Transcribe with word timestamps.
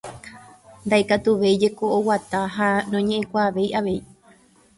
Ndaikatuvéi 0.85 1.59
jeko 1.61 1.85
oguata 1.97 2.39
ha 2.55 2.67
noñe'ẽkuaavéi 2.91 3.73
avei. 3.79 4.01